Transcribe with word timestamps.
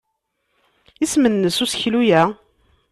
Isem-nnes 1.03 1.57
useklu-a? 1.63 2.21